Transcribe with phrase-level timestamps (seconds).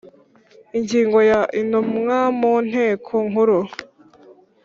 [0.77, 3.59] Ingingo ya intumwa mu nteko nkuru